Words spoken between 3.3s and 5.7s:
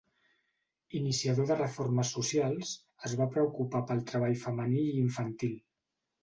preocupar pel treball femení i infantil.